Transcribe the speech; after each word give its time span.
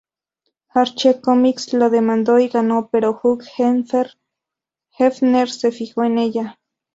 Archie 0.73 1.21
Comics 1.21 1.69
la 1.75 1.91
demandó 1.91 2.39
y 2.39 2.47
ganó, 2.47 2.89
pero 2.91 3.19
Hugh 3.21 3.43
Hefner 4.97 5.47
se 5.47 5.71
fijó 5.71 6.03
en 6.03 6.17
ella. 6.17 6.57